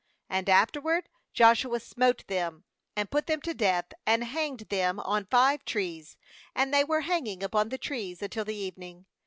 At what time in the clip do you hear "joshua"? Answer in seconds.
1.31-1.79